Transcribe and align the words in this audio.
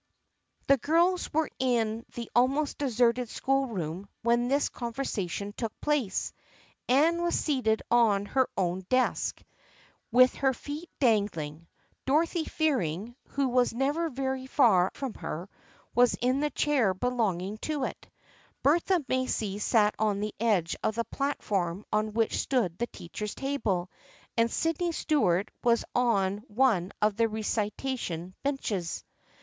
The 0.65 0.79
girls 0.79 1.31
were 1.31 1.51
in 1.59 2.07
the 2.15 2.27
almost 2.33 2.79
deserted 2.79 3.29
school 3.29 3.67
room 3.67 4.09
when 4.23 4.47
this 4.47 4.67
conversation 4.67 5.53
took 5.55 5.79
place. 5.79 6.33
Anne 6.89 7.21
was 7.21 7.35
seated 7.39 7.83
on 7.91 8.25
her 8.25 8.49
own 8.57 8.83
desk 8.89 9.43
with 10.11 10.33
her 10.33 10.55
feet 10.55 10.89
dang 10.99 11.29
ling, 11.35 11.67
Dorothy 12.07 12.45
Fearing, 12.45 13.15
who 13.27 13.49
was 13.49 13.75
never 13.75 14.09
very 14.09 14.47
far 14.47 14.89
from 14.95 15.13
her, 15.13 15.47
was 15.93 16.15
in 16.15 16.39
the 16.39 16.49
chair 16.49 16.95
belonging 16.95 17.59
to 17.59 17.83
it, 17.83 18.07
Bertha 18.63 19.05
Macy 19.07 19.59
sat 19.59 19.93
on 19.99 20.19
the 20.19 20.33
edge 20.39 20.75
of 20.81 20.95
the 20.95 21.05
platform 21.05 21.85
on 21.93 22.13
which 22.13 22.39
stood 22.41 22.75
the 22.79 22.87
teacher's 22.87 23.35
table, 23.35 23.91
and 24.35 24.49
Sydney 24.49 24.93
Stuart 24.93 25.51
was 25.63 25.85
on 25.93 26.39
one 26.47 26.91
of 27.03 27.17
the 27.17 27.27
recitation 27.27 28.33
benches. 28.41 29.03